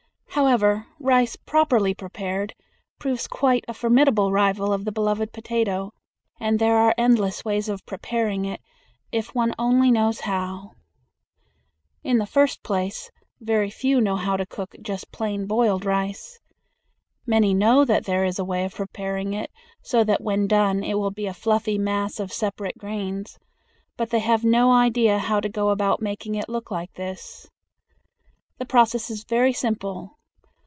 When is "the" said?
4.85-4.91, 12.17-12.25, 28.57-28.65